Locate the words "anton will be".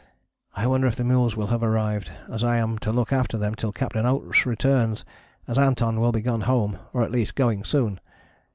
5.59-6.21